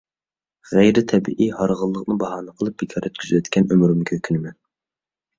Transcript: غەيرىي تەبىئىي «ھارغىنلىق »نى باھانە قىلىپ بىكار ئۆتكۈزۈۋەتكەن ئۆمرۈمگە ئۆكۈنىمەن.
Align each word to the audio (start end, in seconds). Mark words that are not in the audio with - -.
غەيرىي 0.69 1.03
تەبىئىي 1.09 1.49
«ھارغىنلىق 1.59 2.07
»نى 2.11 2.15
باھانە 2.23 2.53
قىلىپ 2.61 2.79
بىكار 2.83 3.05
ئۆتكۈزۈۋەتكەن 3.09 3.69
ئۆمرۈمگە 3.75 4.17
ئۆكۈنىمەن. 4.19 4.57